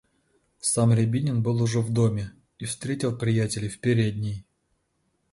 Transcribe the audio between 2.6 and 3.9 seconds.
встретил приятелей в